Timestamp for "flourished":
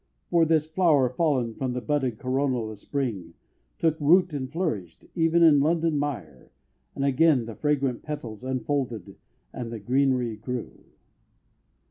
4.51-5.05